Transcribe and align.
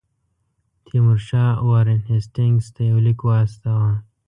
تیمورشاه 0.85 1.57
وارن 1.69 1.99
هیسټینګز 2.11 2.65
ته 2.75 2.81
یو 2.89 2.97
لیک 3.05 3.19
واستاوه. 3.23 3.91